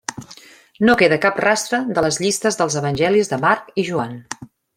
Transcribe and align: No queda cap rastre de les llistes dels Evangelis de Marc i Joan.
No 0.87 0.95
queda 1.01 1.19
cap 1.25 1.37
rastre 1.45 1.81
de 1.99 2.03
les 2.07 2.17
llistes 2.23 2.59
dels 2.63 2.79
Evangelis 2.83 3.31
de 3.35 3.41
Marc 3.45 3.71
i 3.83 3.87
Joan. 3.93 4.19